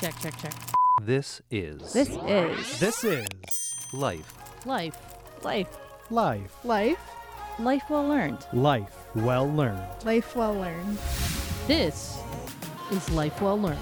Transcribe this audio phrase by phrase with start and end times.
[0.00, 0.54] Check, check, check.
[1.02, 3.26] This is This is This is
[3.92, 4.32] life.
[4.66, 4.96] life.
[5.42, 5.68] Life.
[6.10, 6.64] life.
[6.64, 6.98] Life,
[7.58, 8.38] Life well learned.
[8.54, 10.04] Life well learned.
[10.04, 10.98] life well learned.
[11.66, 12.18] This
[12.90, 13.78] is Life Well Learned.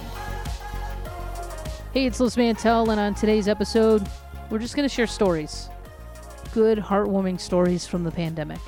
[1.95, 4.07] Hey, it's Liz Mantel, and on today's episode,
[4.51, 5.71] we're just going to share stories.
[6.53, 8.59] Good, heartwarming stories from the pandemic.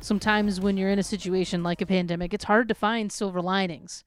[0.00, 4.04] Sometimes when you're in a situation like a pandemic, it's hard to find silver linings,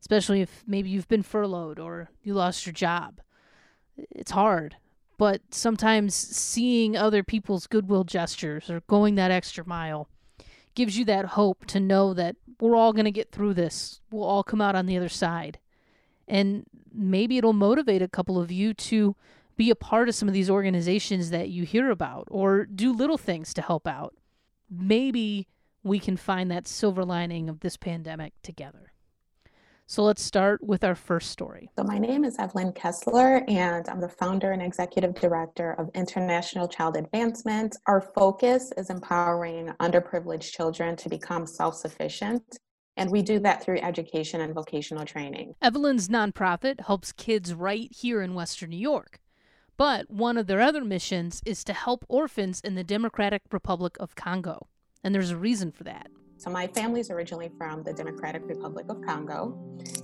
[0.00, 3.20] especially if maybe you've been furloughed or you lost your job.
[3.96, 4.76] It's hard,
[5.16, 10.08] but sometimes seeing other people's goodwill gestures or going that extra mile
[10.74, 14.00] gives you that hope to know that we're all going to get through this.
[14.10, 15.58] We'll all come out on the other side.
[16.26, 19.16] And maybe it'll motivate a couple of you to
[19.56, 23.18] be a part of some of these organizations that you hear about or do little
[23.18, 24.14] things to help out.
[24.70, 25.48] Maybe
[25.82, 28.92] we can find that silver lining of this pandemic together.
[29.90, 31.70] So let's start with our first story.
[31.74, 36.68] So, my name is Evelyn Kessler, and I'm the founder and executive director of International
[36.68, 37.74] Child Advancement.
[37.86, 42.42] Our focus is empowering underprivileged children to become self sufficient,
[42.98, 45.54] and we do that through education and vocational training.
[45.62, 49.20] Evelyn's nonprofit helps kids right here in Western New York.
[49.78, 54.14] But one of their other missions is to help orphans in the Democratic Republic of
[54.14, 54.68] Congo.
[55.02, 56.08] And there's a reason for that.
[56.38, 59.58] So, my family's originally from the Democratic Republic of Congo,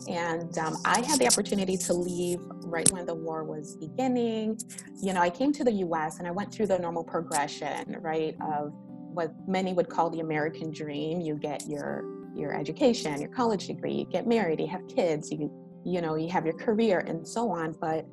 [0.08, 4.58] and um, I had the opportunity to leave right when the war was beginning.
[5.00, 8.36] You know, I came to the US and I went through the normal progression, right,
[8.42, 11.20] of what many would call the American dream.
[11.20, 15.50] You get your your education, your college degree, you get married, you have kids, you
[15.84, 18.06] you know, you have your career and so on, but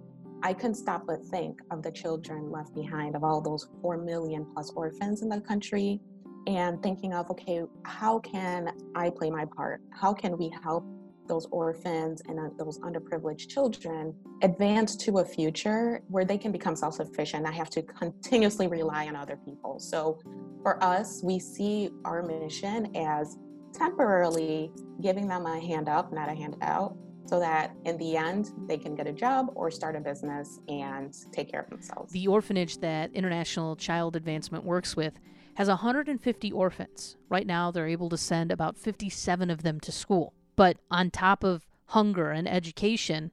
[0.44, 4.46] I couldn't stop but think of the children left behind, of all those 4 million
[4.54, 6.02] plus orphans in the country,
[6.48, 9.82] and thinking of, okay, how can I play my part?
[9.92, 10.86] How can we help
[11.28, 16.76] those orphans and uh, those underprivileged children advance to a future where they can become
[16.76, 17.46] self sufficient?
[17.46, 19.80] I have to continuously rely on other people.
[19.80, 20.20] So
[20.64, 23.38] for us, we see our mission as
[23.74, 24.72] temporarily
[25.02, 28.78] giving them a hand up, not a hand out, so that in the end they
[28.78, 32.12] can get a job or start a business and take care of themselves.
[32.12, 35.14] The orphanage that International Child Advancement works with
[35.62, 37.18] has 150 orphans.
[37.30, 40.34] Right now, they're able to send about 57 of them to school.
[40.56, 43.30] But on top of hunger and education,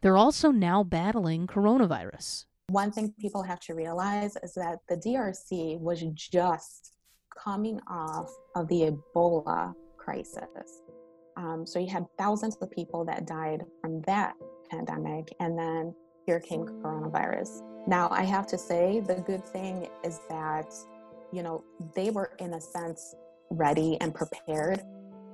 [0.00, 2.46] they're also now battling coronavirus.
[2.70, 6.94] One thing people have to realize is that the DRC was just
[7.44, 10.82] coming off of the Ebola crisis.
[11.36, 14.34] Um, so you had thousands of people that died from that
[14.68, 15.94] pandemic, and then
[16.26, 17.62] here came coronavirus.
[17.86, 20.74] Now, I have to say, the good thing is that,
[21.32, 23.14] you know, they were in a sense
[23.50, 24.82] ready and prepared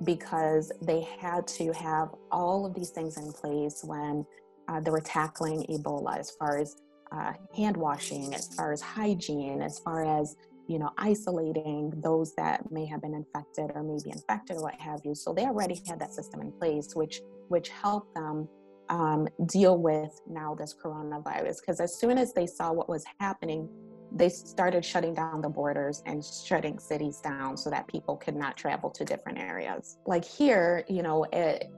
[0.03, 4.25] because they had to have all of these things in place when
[4.67, 6.75] uh, they were tackling Ebola, as far as
[7.11, 10.35] uh, hand washing, as far as hygiene, as far as
[10.67, 14.79] you know, isolating those that may have been infected or may be infected or what
[14.79, 15.13] have you.
[15.13, 18.47] So they already had that system in place, which which helped them
[18.89, 21.57] um, deal with now this coronavirus.
[21.61, 23.69] Because as soon as they saw what was happening,
[24.15, 28.55] they started shutting down the borders and shutting cities down so that people could not
[28.55, 29.97] travel to different areas.
[30.05, 31.69] Like here, you know, it,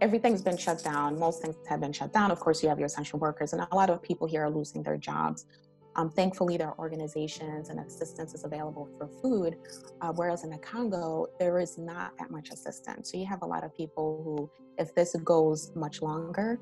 [0.00, 1.18] everything's been shut down.
[1.18, 2.30] Most things have been shut down.
[2.30, 4.82] Of course, you have your essential workers, and a lot of people here are losing
[4.84, 5.46] their jobs.
[5.96, 9.56] Um, thankfully, there are organizations and assistance is available for food,
[10.00, 13.10] uh, whereas in the Congo, there is not that much assistance.
[13.10, 14.50] So you have a lot of people who,
[14.82, 16.58] if this goes much longer,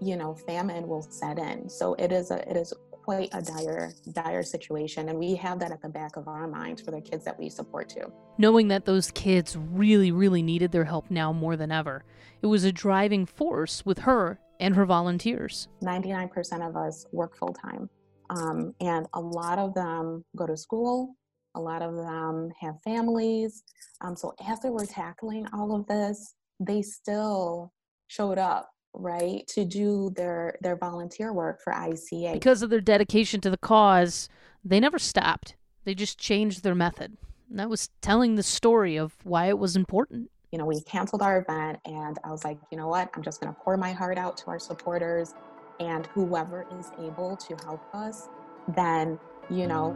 [0.00, 1.68] you know, famine will set in.
[1.68, 2.72] So it is a it is
[3.04, 6.80] quite a dire dire situation, and we have that at the back of our minds
[6.80, 8.10] for the kids that we support too.
[8.38, 12.02] Knowing that those kids really, really needed their help now more than ever,
[12.40, 15.68] it was a driving force with her and her volunteers.
[15.82, 17.90] 99% of us work full time.
[18.30, 21.14] Um, and a lot of them go to school,
[21.54, 23.64] a lot of them have families.
[24.00, 27.70] Um, so as they were tackling all of this, they still
[28.06, 32.32] showed up right to do their their volunteer work for ICA.
[32.32, 34.28] Because of their dedication to the cause,
[34.64, 35.56] they never stopped.
[35.84, 37.16] They just changed their method.
[37.50, 40.30] And that was telling the story of why it was important.
[40.50, 43.10] You know, we canceled our event and I was like, you know what?
[43.14, 45.34] I'm just going to pour my heart out to our supporters
[45.80, 48.28] and whoever is able to help us,
[48.76, 49.18] then,
[49.50, 49.90] you know,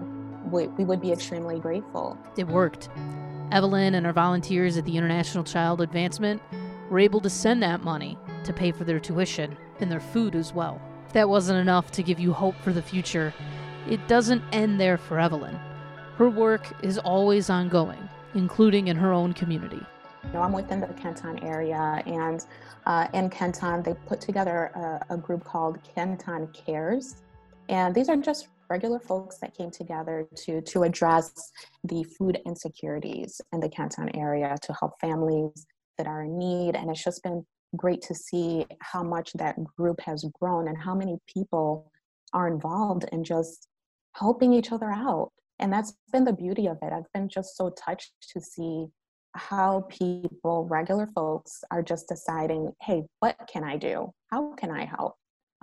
[0.50, 2.18] we, we would be extremely grateful.
[2.36, 2.88] It worked.
[3.52, 6.42] Evelyn and her volunteers at the International Child Advancement
[6.90, 8.18] were able to send that money
[8.48, 10.82] to pay for their tuition and their food as well.
[11.06, 13.32] If that wasn't enough to give you hope for the future,
[13.88, 15.58] it doesn't end there for Evelyn.
[16.16, 19.80] Her work is always ongoing, including in her own community.
[20.24, 22.44] You know, I'm within the Canton area, and
[22.86, 27.22] uh, in Canton, they put together a, a group called Canton Cares.
[27.68, 31.52] And these are just regular folks that came together to, to address
[31.84, 35.66] the food insecurities in the Canton area to help families
[35.96, 36.76] that are in need.
[36.76, 40.94] And it's just been great to see how much that group has grown and how
[40.94, 41.90] many people
[42.32, 43.68] are involved in just
[44.14, 45.30] helping each other out.
[45.58, 46.92] And that's been the beauty of it.
[46.92, 48.86] I've been just so touched to see
[49.34, 54.12] how people, regular folks, are just deciding, hey, what can I do?
[54.30, 55.14] How can I help?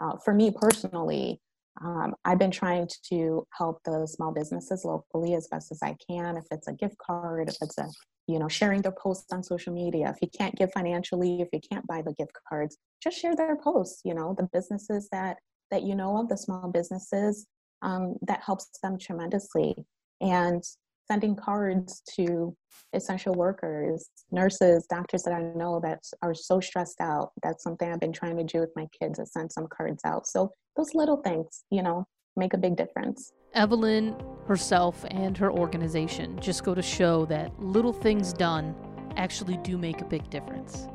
[0.02, 1.40] Uh, for me personally,
[1.82, 6.38] um, I've been trying to help the small businesses locally as best as I can.
[6.38, 7.88] If it's a gift card, if it's a,
[8.28, 10.10] you know, sharing their posts on social media.
[10.10, 13.58] If you can't give financially, if you can't buy the gift cards, just share their
[13.58, 14.02] posts.
[14.06, 15.38] You know, the businesses that
[15.72, 17.48] that you know of, the small businesses,
[17.82, 19.76] um, that helps them tremendously.
[20.22, 20.64] And
[21.08, 22.56] sending cards to
[22.94, 27.32] essential workers, nurses, doctors that I know that are so stressed out.
[27.44, 30.28] That's something I've been trying to do with my kids is send some cards out.
[30.28, 32.06] So those little things, you know,
[32.36, 33.32] make a big difference.
[33.54, 34.16] Evelyn
[34.48, 38.76] herself and her organization just go to show that little things done
[39.16, 40.88] actually do make a big difference.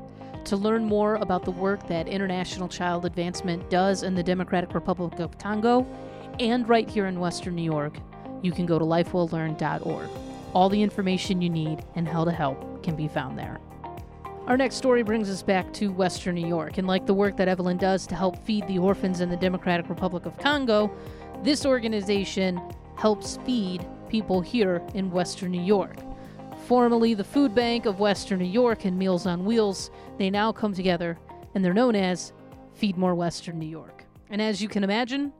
[0.44, 5.18] To learn more about the work that International Child Advancement does in the Democratic Republic
[5.20, 5.86] of Congo
[6.38, 7.98] and right here in Western New York,
[8.42, 10.08] you can go to lifewelllearned.org.
[10.52, 13.60] All the information you need and how to help can be found there.
[14.46, 17.46] Our next story brings us back to Western New York, and like the work that
[17.46, 20.90] Evelyn does to help feed the orphans in the Democratic Republic of Congo,
[21.44, 22.60] this organization
[22.96, 25.96] helps feed people here in Western New York.
[26.66, 30.74] Formerly the Food Bank of Western New York and Meals on Wheels, they now come
[30.74, 31.18] together
[31.54, 32.32] and they're known as
[32.74, 34.04] Feed More Western New York.
[34.30, 35.32] And as you can imagine,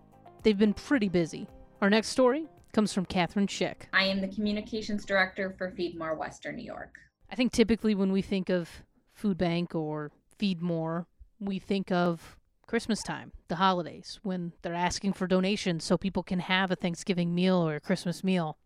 [0.42, 1.48] they've been pretty busy.
[1.80, 3.82] Our next story comes from Catherine Schick.
[3.92, 6.98] I am the communications director for Feed More Western New York.
[7.30, 8.82] I think typically when we think of
[9.12, 11.06] food bank or feed more,
[11.38, 12.36] we think of
[12.66, 17.34] Christmas time, the holidays, when they're asking for donations so people can have a Thanksgiving
[17.34, 18.56] meal or a Christmas meal.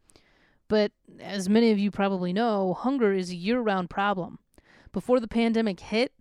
[0.68, 4.38] But as many of you probably know, hunger is a year round problem.
[4.92, 6.12] Before the pandemic hit,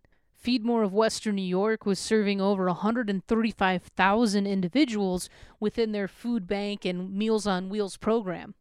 [0.44, 6.84] Feed More of Western New York was serving over 135,000 individuals within their food bank
[6.84, 8.54] and Meals on Wheels program.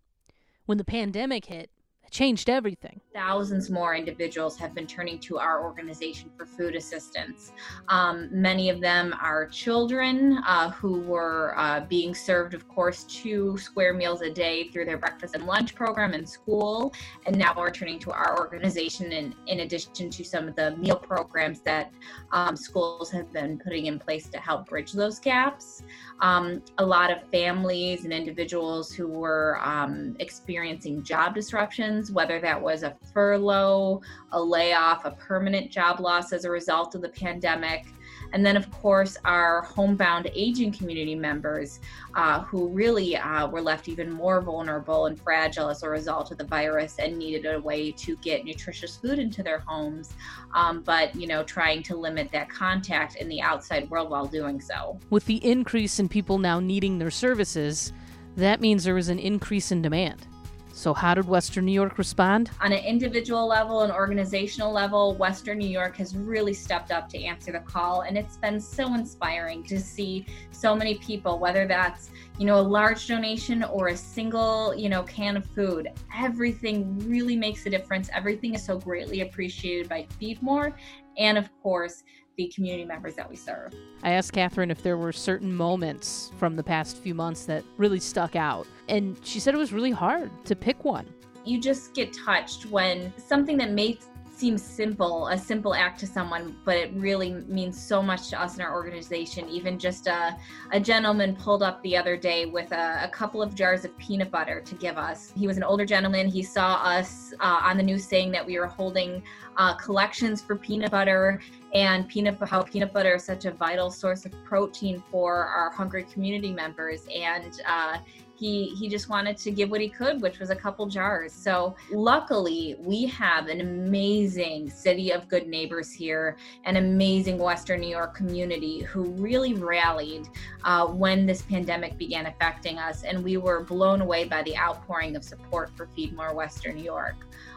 [0.65, 1.71] When the pandemic hit,
[2.13, 3.01] changed everything.
[3.15, 7.53] Thousands more individuals have been turning to our organization for food assistance.
[7.89, 13.57] Um, many of them are children uh, who were uh, being served, of course, two
[13.57, 16.93] square meals a day through their breakfast and lunch program in school,
[17.27, 20.97] and now are turning to our organization in, in addition to some of the meal
[20.97, 21.93] programs that
[22.33, 25.83] um, schools have been putting in place to help bridge those gaps.
[26.21, 32.61] Um, a lot of families and individuals who were um, experiencing job disruptions whether that
[32.61, 34.01] was a furlough,
[34.33, 37.87] a layoff, a permanent job loss as a result of the pandemic.
[38.35, 41.81] And then, of course, our homebound aging community members
[42.15, 46.39] uh, who really uh, were left even more vulnerable and fragile as a result of
[46.39, 50.15] the virus and needed a way to get nutritious food into their homes,
[50.55, 54.61] um, but, you know, trying to limit that contact in the outside world while doing
[54.61, 54.99] so.
[55.11, 57.93] With the increase in people now needing their services,
[58.37, 60.27] that means there was an increase in demand.
[60.75, 62.51] So, how did Western New York respond?
[62.63, 67.23] On an individual level and organizational level, Western New York has really stepped up to
[67.23, 68.01] answer the call.
[68.03, 72.63] And it's been so inspiring to see so many people, whether that's, you know, a
[72.63, 75.89] large donation or a single, you know, can of food.
[76.17, 78.09] Everything really makes a difference.
[78.15, 80.73] Everything is so greatly appreciated by Feedmore.
[81.19, 82.03] And of course,
[82.37, 83.73] the community members that we serve.
[84.03, 88.01] I asked Catherine if there were certain moments from the past few months that really
[88.01, 91.07] stuck out, and she said it was really hard to pick one.
[91.45, 96.57] You just get touched when something that makes seems simple, a simple act to someone,
[96.65, 99.49] but it really means so much to us in our organization.
[99.49, 100.37] Even just a,
[100.73, 104.31] a gentleman pulled up the other day with a, a couple of jars of peanut
[104.31, 105.33] butter to give us.
[105.37, 106.29] He was an older gentleman.
[106.29, 109.23] He saw us uh, on the news saying that we were holding
[109.57, 111.41] uh, collections for peanut butter
[111.75, 116.05] and peanut how peanut butter is such a vital source of protein for our hungry
[116.05, 117.99] community members and uh,
[118.43, 121.33] he he just wanted to give what he could which was a couple jars.
[121.33, 127.95] So luckily we have an amazing city of good neighbors here an amazing western new
[127.99, 130.29] york community who really rallied
[130.65, 135.15] uh, when this pandemic began affecting us and we were blown away by the outpouring
[135.15, 137.15] of support for feed more western new york.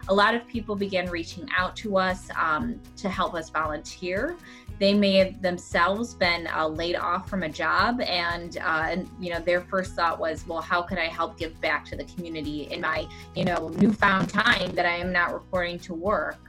[0.08, 4.38] A lot of people began reaching out to us um, to help us volunteer.
[4.78, 9.34] They may have themselves been uh, laid off from a job and, uh, and you
[9.34, 12.64] know their first thought was well how can i help give back to the community
[12.72, 16.40] in my you know newfound time that i am not reporting to work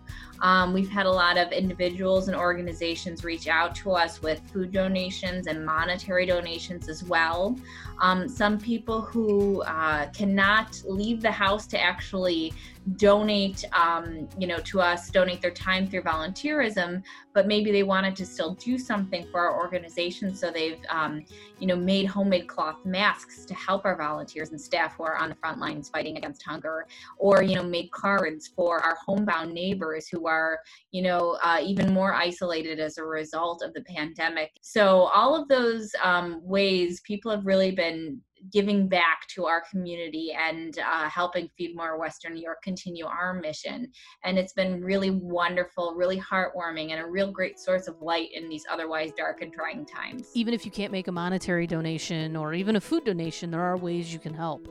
[0.40, 4.71] Um, we've had a lot of individuals and organizations reach out to us with food
[4.73, 7.56] donations and monetary donations as well.
[8.00, 12.52] Um, some people who uh, cannot leave the house to actually
[12.95, 17.02] donate, um, you know, to us, donate their time through volunteerism,
[17.35, 20.35] but maybe they wanted to still do something for our organization.
[20.35, 21.25] So they've, um,
[21.59, 25.31] you know, made homemade cloth masks to help our volunteers and staff who are on
[25.31, 26.87] the front lines fighting against hunger,
[27.19, 30.61] or, you know, made cards for our homebound neighbors who are,
[30.93, 34.52] you know, uh, even more isolated as a result of the pandemic.
[34.61, 38.21] So all of those um, ways people have really been
[38.53, 43.35] giving back to our community and uh, helping Feed More Western New York continue our
[43.35, 43.91] mission.
[44.25, 48.49] And it's been really wonderful, really heartwarming, and a real great source of light in
[48.49, 50.31] these otherwise dark and trying times.
[50.35, 53.76] Even if you can't make a monetary donation or even a food donation, there are
[53.76, 54.69] ways you can help.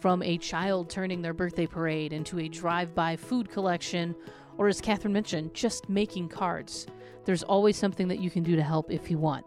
[0.00, 4.16] From a child turning their birthday parade into a drive by food collection,
[4.58, 6.86] or as Catherine mentioned, just making cards.
[7.24, 9.46] There's always something that you can do to help if you want.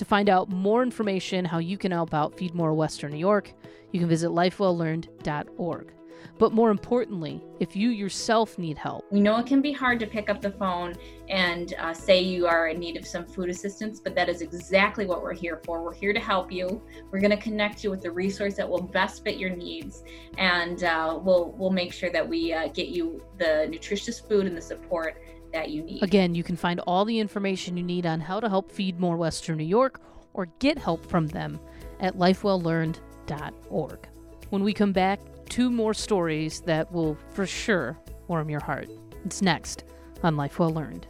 [0.00, 3.52] To find out more information how you can help out Feed More Western New York,
[3.92, 5.92] you can visit lifewelllearned.org.
[6.38, 10.06] But more importantly, if you yourself need help, we know it can be hard to
[10.06, 10.94] pick up the phone
[11.28, 15.04] and uh, say you are in need of some food assistance, but that is exactly
[15.04, 15.84] what we're here for.
[15.84, 16.80] We're here to help you.
[17.10, 20.02] We're going to connect you with the resource that will best fit your needs,
[20.38, 24.56] and uh, we'll we'll make sure that we uh, get you the nutritious food and
[24.56, 25.20] the support
[25.52, 26.02] that you need.
[26.02, 29.16] Again, you can find all the information you need on how to help feed more
[29.16, 30.00] Western New York
[30.32, 31.58] or get help from them
[32.00, 34.08] at lifewelllearned.org.
[34.50, 38.88] When we come back, two more stories that will for sure warm your heart.
[39.24, 39.84] It's next
[40.22, 41.06] on Life Well Learned.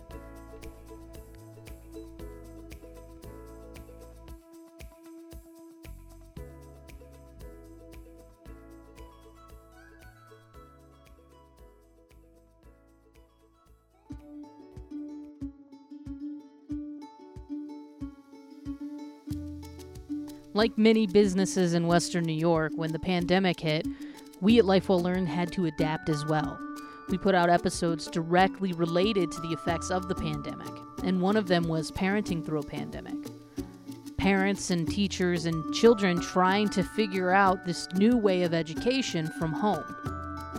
[20.52, 23.87] Like many businesses in Western New York, when the pandemic hit,
[24.40, 26.59] we at Life Well Learn had to adapt as well.
[27.09, 30.73] We put out episodes directly related to the effects of the pandemic,
[31.04, 33.14] and one of them was parenting through a pandemic.
[34.16, 39.52] Parents and teachers and children trying to figure out this new way of education from
[39.52, 39.85] home.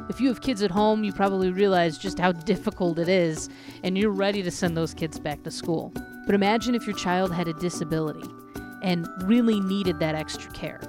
[0.09, 3.49] If you have kids at home, you probably realize just how difficult it is,
[3.83, 5.91] and you're ready to send those kids back to school.
[6.25, 8.23] But imagine if your child had a disability
[8.81, 10.81] and really needed that extra care.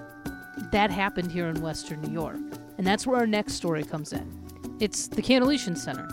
[0.71, 2.39] That happened here in Western New York,
[2.79, 4.43] and that's where our next story comes in.
[4.81, 6.09] It's the Cantalician Center.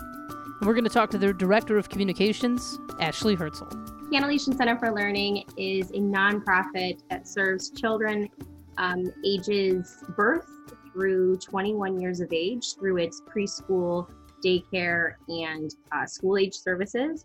[0.60, 3.64] And we're going to talk to their Director of Communications, Ashley Herzl.
[4.12, 8.28] Cantalician Center for Learning is a nonprofit that serves children
[8.76, 10.46] um, ages birth
[10.92, 14.08] through 21 years of age through its preschool,
[14.44, 17.24] daycare, and uh, school age services,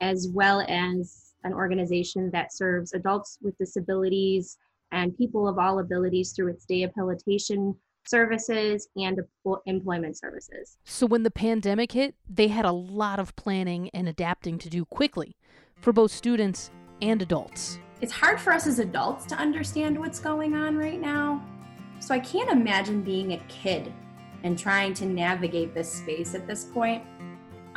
[0.00, 4.58] as well as an organization that serves adults with disabilities
[4.92, 7.74] and people of all abilities through its day habilitation
[8.06, 9.20] services and
[9.66, 10.76] employment services.
[10.84, 14.84] So, when the pandemic hit, they had a lot of planning and adapting to do
[14.84, 15.36] quickly
[15.76, 16.70] for both students
[17.00, 17.78] and adults.
[18.00, 21.44] It's hard for us as adults to understand what's going on right now.
[22.00, 23.92] So, I can't imagine being a kid
[24.42, 27.02] and trying to navigate this space at this point.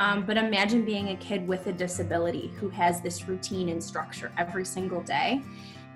[0.00, 4.30] Um, but imagine being a kid with a disability who has this routine and structure
[4.38, 5.42] every single day.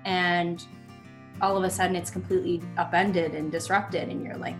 [0.05, 0.65] And
[1.41, 4.09] all of a sudden it's completely upended and disrupted.
[4.09, 4.57] And you're like,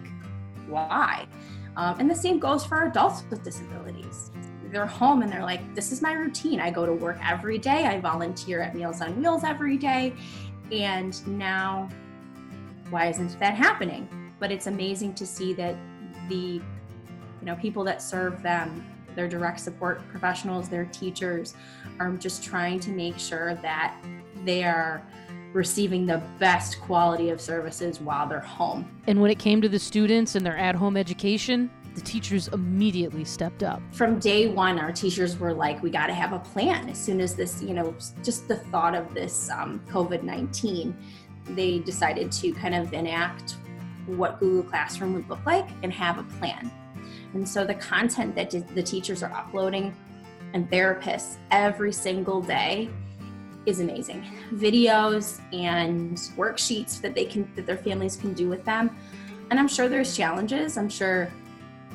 [0.67, 1.27] why?
[1.75, 4.31] Um, and the same goes for adults with disabilities.
[4.71, 6.59] They're home and they're like, this is my routine.
[6.59, 7.85] I go to work every day.
[7.85, 10.13] I volunteer at Meals on Wheels every day.
[10.71, 11.89] And now,
[12.89, 14.07] why isn't that happening?
[14.39, 15.75] But it's amazing to see that
[16.29, 16.61] the you
[17.45, 18.83] know people that serve them
[19.15, 21.55] their direct support professionals, their teachers
[21.99, 23.95] are just trying to make sure that
[24.43, 25.03] they are
[25.53, 28.89] receiving the best quality of services while they're home.
[29.07, 33.23] And when it came to the students and their at home education, the teachers immediately
[33.23, 33.81] stepped up.
[33.91, 36.89] From day one, our teachers were like, we got to have a plan.
[36.89, 37.93] As soon as this, you know,
[38.23, 40.95] just the thought of this um, COVID 19,
[41.49, 43.57] they decided to kind of enact
[44.07, 46.71] what Google Classroom would look like and have a plan.
[47.33, 49.95] And so the content that the teachers are uploading
[50.53, 52.89] and therapists every single day
[53.65, 54.23] is amazing.
[54.53, 58.95] Videos and worksheets that they can that their families can do with them.
[59.49, 60.77] And I'm sure there's challenges.
[60.77, 61.29] I'm sure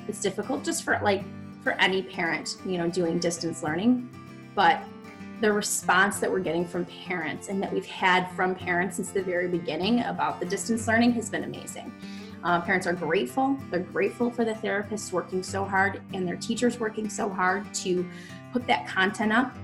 [0.07, 1.23] it's difficult just for like
[1.63, 4.09] for any parent, you know, doing distance learning.
[4.55, 4.83] But
[5.41, 9.23] the response that we're getting from parents and that we've had from parents since the
[9.23, 11.93] very beginning about the distance learning has been amazing.
[12.45, 13.59] Uh, parents are grateful.
[13.71, 18.09] They're grateful for the therapists working so hard and their teachers working so hard to
[18.53, 19.57] put that content up.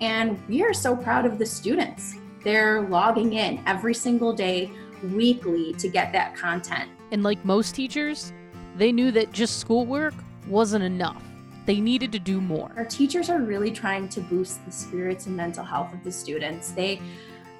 [0.00, 2.14] And we are so proud of the students.
[2.44, 4.70] They're logging in every single day,
[5.12, 6.90] weekly, to get that content.
[7.10, 8.32] And like most teachers,
[8.76, 10.14] they knew that just schoolwork
[10.46, 11.22] wasn't enough.
[11.66, 12.70] They needed to do more.
[12.76, 16.70] Our teachers are really trying to boost the spirits and mental health of the students.
[16.70, 17.00] They,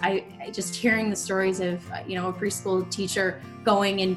[0.00, 4.16] I, I just hearing the stories of, you know, a preschool teacher going and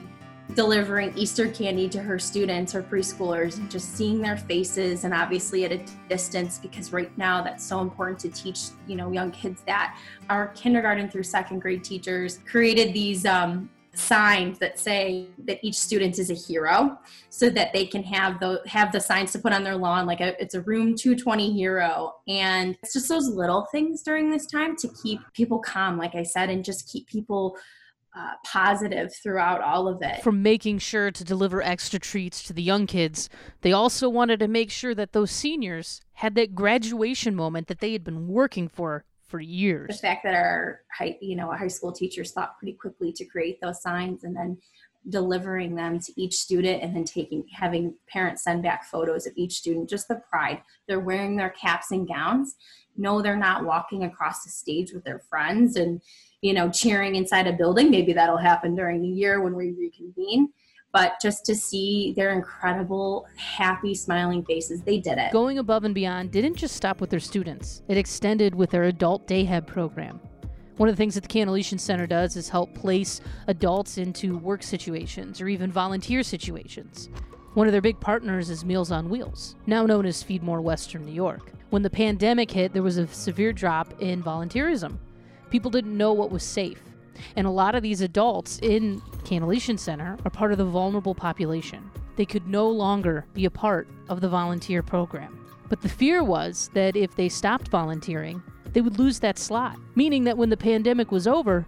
[0.55, 5.65] delivering Easter candy to her students or preschoolers and just seeing their faces and obviously
[5.65, 9.61] at a distance because right now that's so important to teach you know young kids
[9.65, 9.97] that.
[10.29, 16.17] Our kindergarten through second grade teachers created these um, signs that say that each student
[16.17, 16.97] is a hero
[17.29, 20.21] so that they can have the have the signs to put on their lawn like
[20.21, 22.13] a, it's a room 220 hero.
[22.27, 26.23] And it's just those little things during this time to keep people calm like i
[26.23, 27.57] said and just keep people
[28.15, 30.21] uh, positive throughout all of it.
[30.21, 33.29] From making sure to deliver extra treats to the young kids,
[33.61, 37.93] they also wanted to make sure that those seniors had that graduation moment that they
[37.93, 39.87] had been working for for years.
[39.87, 43.61] The fact that our high, you know, high school teachers thought pretty quickly to create
[43.61, 44.57] those signs and then
[45.09, 49.53] delivering them to each student and then taking having parents send back photos of each
[49.53, 52.55] student just the pride they're wearing their caps and gowns
[52.97, 56.01] no they're not walking across the stage with their friends and
[56.41, 57.89] you know, cheering inside a building.
[57.89, 60.49] Maybe that'll happen during the year when we reconvene.
[60.93, 65.31] But just to see their incredible, happy, smiling faces, they did it.
[65.31, 69.25] Going above and beyond didn't just stop with their students, it extended with their adult
[69.25, 70.19] day hab program.
[70.77, 74.63] One of the things that the Cantalician Center does is help place adults into work
[74.63, 77.09] situations or even volunteer situations.
[77.53, 81.05] One of their big partners is Meals on Wheels, now known as Feed More Western
[81.05, 81.51] New York.
[81.69, 84.97] When the pandemic hit, there was a severe drop in volunteerism.
[85.51, 86.81] People didn't know what was safe.
[87.35, 91.91] And a lot of these adults in Cantalician Center are part of the vulnerable population.
[92.15, 95.45] They could no longer be a part of the volunteer program.
[95.69, 98.41] But the fear was that if they stopped volunteering,
[98.73, 101.65] they would lose that slot, meaning that when the pandemic was over,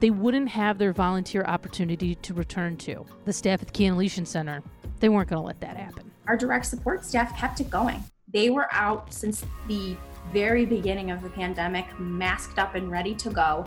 [0.00, 3.06] they wouldn't have their volunteer opportunity to return to.
[3.24, 4.62] The staff at the Cantalician Center,
[4.98, 6.10] they weren't going to let that happen.
[6.26, 8.02] Our direct support staff kept it going.
[8.32, 9.96] They were out since the
[10.32, 13.64] very beginning of the pandemic, masked up and ready to go,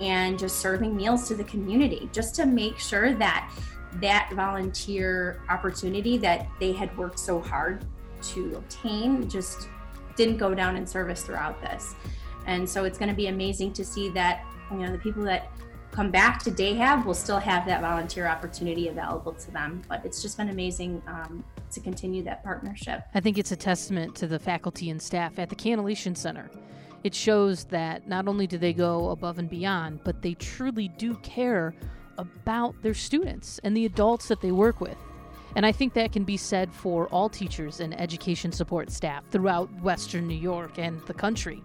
[0.00, 3.52] and just serving meals to the community just to make sure that
[3.94, 7.84] that volunteer opportunity that they had worked so hard
[8.22, 9.68] to obtain just
[10.16, 11.94] didn't go down in service throughout this.
[12.46, 15.50] And so it's going to be amazing to see that, you know, the people that
[15.90, 19.82] come back to DayHab will still have that volunteer opportunity available to them.
[19.88, 23.02] But it's just been amazing um, to continue that partnership.
[23.14, 26.50] I think it's a testament to the faculty and staff at the Cantalician Center.
[27.02, 31.14] It shows that not only do they go above and beyond, but they truly do
[31.16, 31.74] care
[32.18, 34.96] about their students and the adults that they work with.
[35.56, 39.72] And I think that can be said for all teachers and education support staff throughout
[39.80, 41.62] Western New York and the country.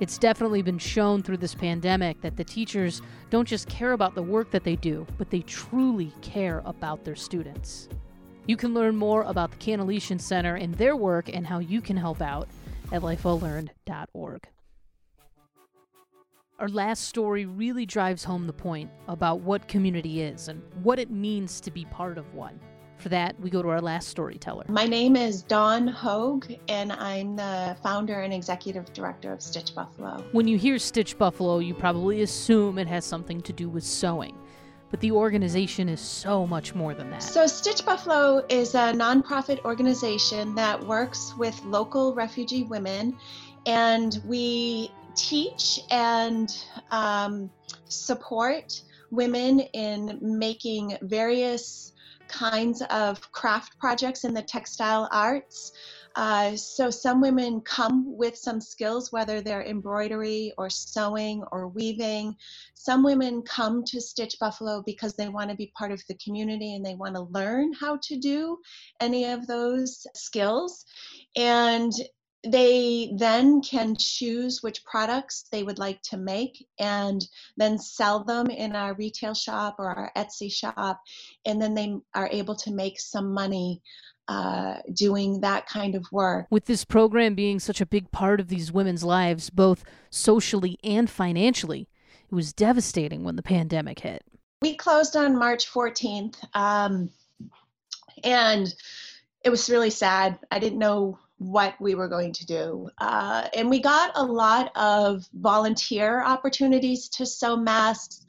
[0.00, 4.22] It's definitely been shown through this pandemic that the teachers don't just care about the
[4.22, 7.88] work that they do, but they truly care about their students.
[8.46, 11.96] You can learn more about the Cantalician Center and their work and how you can
[11.96, 12.48] help out
[12.92, 14.48] at lifewelllearned.org.
[16.58, 21.10] Our last story really drives home the point about what community is and what it
[21.10, 22.58] means to be part of one.
[23.04, 24.64] For that, we go to our last storyteller.
[24.66, 30.24] My name is Dawn Hogue, and I'm the founder and executive director of Stitch Buffalo.
[30.32, 34.34] When you hear Stitch Buffalo, you probably assume it has something to do with sewing.
[34.90, 37.22] But the organization is so much more than that.
[37.22, 43.18] So, Stitch Buffalo is a nonprofit organization that works with local refugee women,
[43.66, 46.56] and we teach and
[46.90, 47.50] um,
[47.84, 51.90] support women in making various
[52.34, 55.72] kinds of craft projects in the textile arts.
[56.16, 62.34] Uh, so some women come with some skills, whether they're embroidery or sewing or weaving.
[62.74, 66.74] Some women come to Stitch Buffalo because they want to be part of the community
[66.74, 68.58] and they want to learn how to do
[69.00, 70.84] any of those skills.
[71.36, 71.92] And
[72.44, 77.26] they then can choose which products they would like to make and
[77.56, 81.00] then sell them in our retail shop or our Etsy shop.
[81.46, 83.82] And then they are able to make some money
[84.28, 86.46] uh, doing that kind of work.
[86.50, 91.08] With this program being such a big part of these women's lives, both socially and
[91.08, 91.88] financially,
[92.30, 94.22] it was devastating when the pandemic hit.
[94.62, 97.10] We closed on March 14th, um,
[98.22, 98.74] and
[99.44, 100.38] it was really sad.
[100.50, 102.88] I didn't know what we were going to do.
[102.98, 108.24] Uh, and we got a lot of volunteer opportunities to sew masks,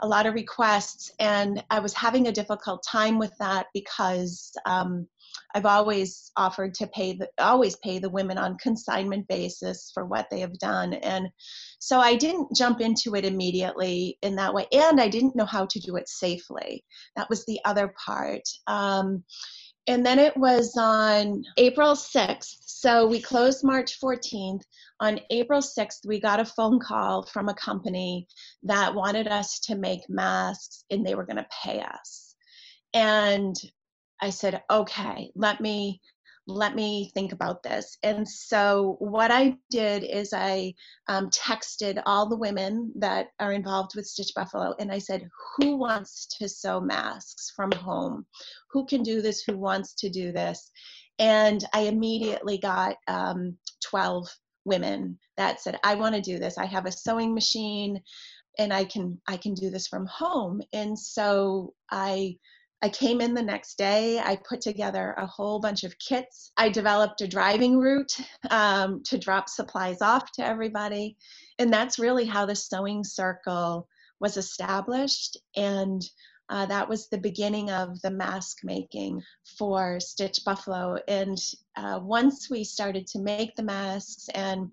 [0.00, 5.06] a lot of requests, and I was having a difficult time with that because um,
[5.54, 10.28] I've always offered to pay the always pay the women on consignment basis for what
[10.30, 11.28] they have done, and
[11.78, 15.66] so I didn't jump into it immediately in that way, and I didn't know how
[15.66, 16.84] to do it safely.
[17.16, 18.42] That was the other part.
[18.66, 19.24] Um,
[19.88, 22.56] and then it was on April 6th.
[22.66, 24.62] So we closed March 14th.
[25.00, 28.26] On April 6th, we got a phone call from a company
[28.64, 32.36] that wanted us to make masks and they were going to pay us.
[32.92, 33.56] And
[34.20, 36.00] I said, okay, let me
[36.48, 37.98] let me think about this.
[38.02, 40.72] And so what I did is I
[41.06, 45.76] um, texted all the women that are involved with Stitch Buffalo and I said, who
[45.76, 48.24] wants to sew masks from home?
[48.70, 49.42] Who can do this?
[49.42, 50.70] Who wants to do this?
[51.18, 54.26] And I immediately got um, 12
[54.64, 56.56] women that said, I want to do this.
[56.56, 58.00] I have a sewing machine
[58.58, 60.62] and I can I can do this from home.
[60.72, 62.38] And so I
[62.80, 64.20] I came in the next day.
[64.20, 66.52] I put together a whole bunch of kits.
[66.56, 68.16] I developed a driving route
[68.50, 71.16] um, to drop supplies off to everybody.
[71.58, 73.88] And that's really how the sewing circle
[74.20, 75.36] was established.
[75.56, 76.02] And
[76.50, 79.22] uh, that was the beginning of the mask making
[79.58, 80.98] for Stitch Buffalo.
[81.08, 81.36] And
[81.76, 84.70] uh, once we started to make the masks and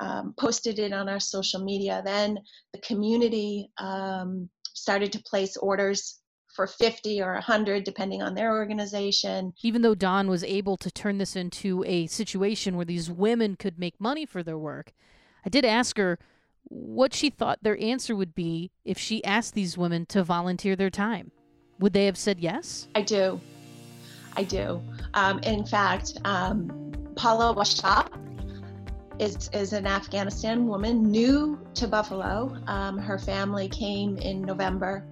[0.00, 2.38] um, posted it on our social media, then
[2.72, 6.20] the community um, started to place orders
[6.58, 9.54] for 50 or 100 depending on their organization.
[9.62, 13.78] Even though dawn was able to turn this into a situation where these women could
[13.78, 14.92] make money for their work
[15.46, 16.18] i did ask her
[16.64, 20.90] what she thought their answer would be if she asked these women to volunteer their
[20.90, 21.30] time.
[21.78, 22.88] Would they have said yes?
[22.94, 23.40] I do.
[24.36, 24.82] I do.
[25.14, 28.08] Um, in fact um, paula washa
[29.20, 32.56] is, is an afghanistan woman new to buffalo.
[32.66, 35.06] Um, her family came in november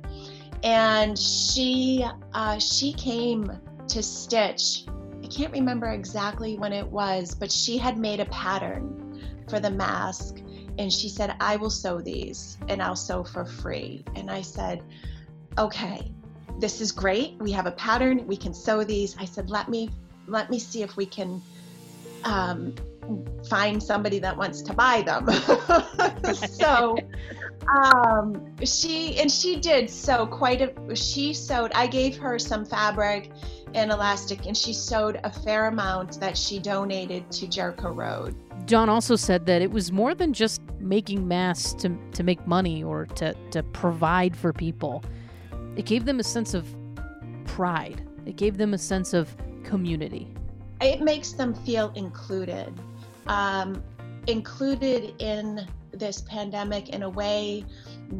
[0.62, 3.50] and she uh, she came
[3.88, 4.84] to stitch.
[5.22, 9.70] I can't remember exactly when it was but she had made a pattern for the
[9.70, 10.42] mask
[10.78, 14.04] and she said i will sew these and i'll sew for free.
[14.14, 14.82] And i said
[15.58, 16.12] okay
[16.58, 17.36] this is great.
[17.38, 18.26] We have a pattern.
[18.26, 19.16] We can sew these.
[19.18, 19.90] I said let me
[20.26, 21.42] let me see if we can
[22.24, 22.74] um,
[23.48, 25.28] find somebody that wants to buy them
[26.34, 26.96] so
[27.68, 30.94] um, she and she did sew quite a.
[30.94, 31.72] She sewed.
[31.74, 33.30] I gave her some fabric
[33.74, 38.36] and elastic, and she sewed a fair amount that she donated to Jericho Road.
[38.66, 42.82] John also said that it was more than just making masks to to make money
[42.82, 45.04] or to to provide for people.
[45.76, 46.66] It gave them a sense of
[47.44, 48.02] pride.
[48.26, 50.28] It gave them a sense of community.
[50.80, 52.72] It makes them feel included,
[53.28, 53.82] um,
[54.26, 57.64] included in this pandemic in a way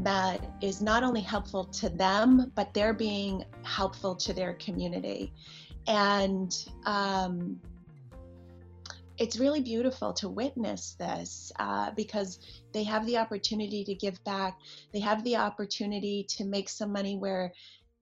[0.02, 5.32] that is not only helpful to them, but they're being helpful to their community.
[5.86, 7.60] And um,
[9.18, 12.38] it's really beautiful to witness this uh, because
[12.72, 14.58] they have the opportunity to give back.
[14.92, 17.52] They have the opportunity to make some money where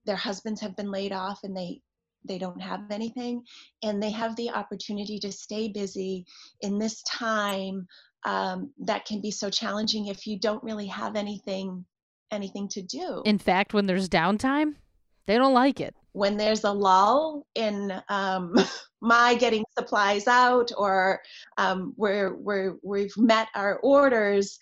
[0.05, 1.81] their husbands have been laid off and they
[2.27, 3.43] they don't have anything
[3.83, 6.25] and they have the opportunity to stay busy
[6.61, 7.87] in this time
[8.25, 11.85] um, that can be so challenging if you don't really have anything
[12.31, 13.21] anything to do.
[13.25, 14.75] In fact, when there's downtime,
[15.25, 15.95] they don't like it.
[16.13, 18.55] When there's a lull in um,
[19.01, 21.21] my getting supplies out, or
[21.57, 24.57] um, where where we've met our orders,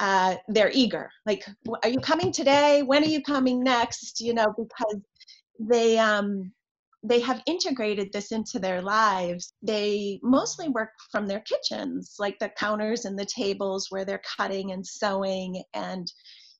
[0.00, 1.10] uh, they're eager.
[1.26, 1.44] Like,
[1.82, 2.82] are you coming today?
[2.82, 4.20] When are you coming next?
[4.20, 5.00] You know, because
[5.60, 6.52] they um,
[7.02, 9.52] they have integrated this into their lives.
[9.62, 14.72] They mostly work from their kitchens, like the counters and the tables where they're cutting
[14.72, 15.62] and sewing.
[15.74, 16.10] And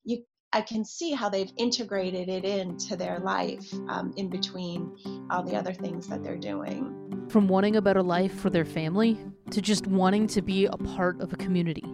[0.05, 0.23] you,
[0.53, 4.95] I can see how they've integrated it into their life um, in between
[5.29, 7.27] all the other things that they're doing.
[7.29, 9.17] From wanting a better life for their family
[9.51, 11.85] to just wanting to be a part of a community.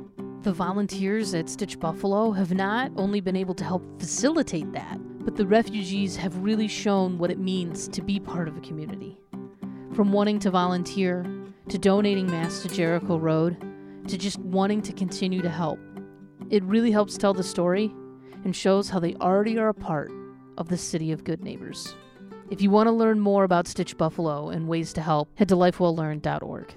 [0.43, 5.35] The volunteers at Stitch Buffalo have not only been able to help facilitate that, but
[5.35, 9.17] the refugees have really shown what it means to be part of a community.
[9.95, 11.25] From wanting to volunteer,
[11.67, 13.57] to donating masks to Jericho Road,
[14.07, 15.79] to just wanting to continue to help.
[16.51, 17.91] It really helps tell the story
[18.43, 20.11] and shows how they already are a part
[20.59, 21.95] of the city of good neighbors.
[22.51, 25.55] If you want to learn more about Stitch Buffalo and ways to help, head to
[25.55, 26.75] lifewelllearned.org.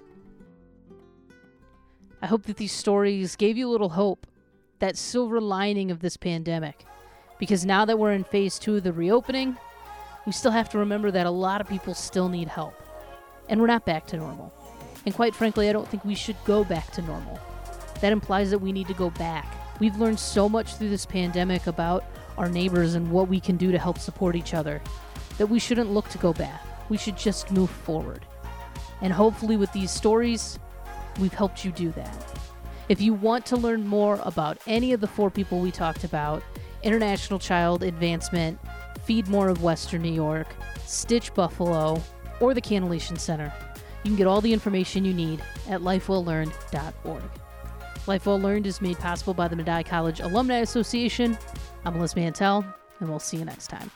[2.23, 4.27] I hope that these stories gave you a little hope,
[4.79, 6.87] that silver lining of this pandemic.
[7.39, 9.57] Because now that we're in phase two of the reopening,
[10.27, 12.75] we still have to remember that a lot of people still need help.
[13.49, 14.53] And we're not back to normal.
[15.07, 17.41] And quite frankly, I don't think we should go back to normal.
[18.01, 19.47] That implies that we need to go back.
[19.81, 22.05] We've learned so much through this pandemic about
[22.37, 24.83] our neighbors and what we can do to help support each other
[25.39, 26.63] that we shouldn't look to go back.
[26.91, 28.27] We should just move forward.
[29.01, 30.59] And hopefully, with these stories,
[31.21, 32.39] we've helped you do that.
[32.89, 36.43] If you want to learn more about any of the four people we talked about
[36.83, 38.59] International Child Advancement,
[39.05, 40.49] Feed More of Western New York,
[40.85, 42.03] Stitch Buffalo,
[42.41, 43.53] or the Cantalician Center,
[44.05, 47.23] you can get all the information you need at lifewelllearned.org.
[48.07, 51.37] Life Well Learned is made possible by the Medaille College Alumni Association.
[51.85, 52.65] I'm Liz Mantel,
[53.01, 53.91] and we'll see you next time.